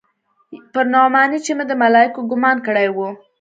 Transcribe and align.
پر 0.73 0.85
نعماني 0.93 1.39
چې 1.45 1.51
مې 1.57 1.65
د 1.67 1.71
ملايکو 1.81 2.27
ګومان 2.29 2.57
کړى 2.65 2.87
و. 2.95 2.97